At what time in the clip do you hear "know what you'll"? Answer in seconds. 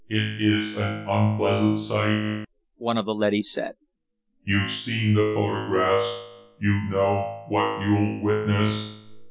6.89-8.23